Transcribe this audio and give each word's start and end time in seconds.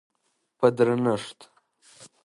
په 0.57 0.67
درنښت، 0.77 1.39